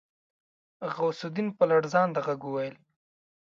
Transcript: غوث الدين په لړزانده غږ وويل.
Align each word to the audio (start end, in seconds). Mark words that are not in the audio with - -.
غوث 0.93 1.19
الدين 1.27 1.47
په 1.57 1.63
لړزانده 1.71 2.19
غږ 2.25 2.41
وويل. 2.45 2.75